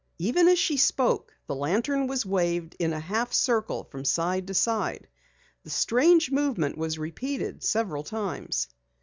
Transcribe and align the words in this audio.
Even 0.17 0.47
as 0.47 0.57
she 0.57 0.77
spoke, 0.77 1.31
the 1.45 1.53
lantern 1.53 2.07
was 2.07 2.25
waved 2.25 2.75
in 2.79 2.91
a 2.91 2.99
half 2.99 3.31
circle 3.31 3.83
from 3.83 4.03
side 4.03 4.47
to 4.47 4.53
side. 4.55 5.07
The 5.61 5.69
strange 5.69 6.31
movement 6.31 6.75
was 6.75 6.97
repeated 6.97 7.61
several 7.63 8.01
times. 8.01 8.67